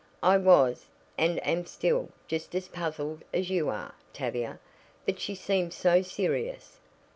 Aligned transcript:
"I 0.23 0.35
was, 0.37 0.87
and 1.15 1.37
am 1.45 1.67
still, 1.67 2.09
just 2.27 2.55
as 2.55 2.67
puzzled 2.67 3.23
as 3.31 3.51
you 3.51 3.69
are, 3.69 3.93
Tavia; 4.13 4.59
but 5.05 5.19
she 5.19 5.35
seemed 5.35 5.73
so 5.75 6.01
serious. 6.01 6.79